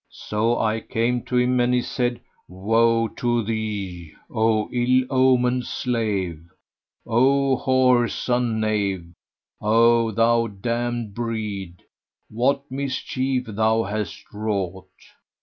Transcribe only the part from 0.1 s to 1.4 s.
So I came to